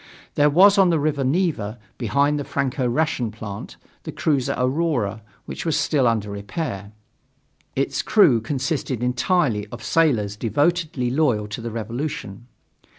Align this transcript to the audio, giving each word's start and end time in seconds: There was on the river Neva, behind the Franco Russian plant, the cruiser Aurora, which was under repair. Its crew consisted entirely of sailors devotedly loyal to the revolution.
There 0.33 0.49
was 0.49 0.79
on 0.79 0.89
the 0.89 0.97
river 0.97 1.23
Neva, 1.23 1.77
behind 1.99 2.39
the 2.39 2.43
Franco 2.43 2.87
Russian 2.87 3.29
plant, 3.29 3.77
the 4.01 4.11
cruiser 4.11 4.55
Aurora, 4.57 5.21
which 5.45 5.63
was 5.63 5.93
under 5.93 6.31
repair. 6.31 6.91
Its 7.75 8.01
crew 8.01 8.41
consisted 8.41 9.03
entirely 9.03 9.67
of 9.67 9.83
sailors 9.83 10.35
devotedly 10.35 11.11
loyal 11.11 11.47
to 11.49 11.61
the 11.61 11.69
revolution. 11.69 12.47